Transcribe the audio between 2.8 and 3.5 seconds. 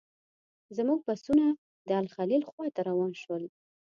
روان شول.